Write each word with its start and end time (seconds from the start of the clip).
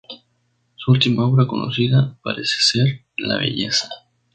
Su 0.77 0.93
última 0.93 1.27
obra 1.27 1.45
conocida 1.45 2.17
parece 2.23 2.55
ser 2.59 3.05
"La 3.17 3.37
belleza. 3.37 3.87